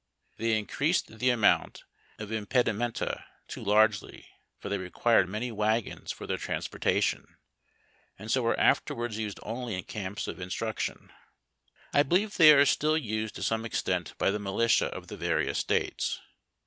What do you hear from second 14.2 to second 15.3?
tlie militia of the